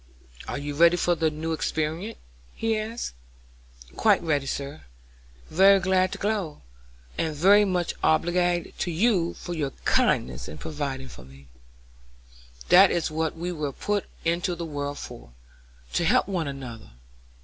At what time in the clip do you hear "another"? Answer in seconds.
16.47-16.93